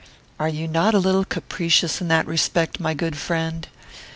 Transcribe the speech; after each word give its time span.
"Are 0.39 0.49
you 0.49 0.67
not 0.67 0.95
a 0.95 0.97
little 0.97 1.23
capricious 1.23 2.01
in 2.01 2.07
that 2.07 2.25
respect, 2.25 2.79
my 2.79 2.95
good 2.95 3.15
friend? 3.17 3.67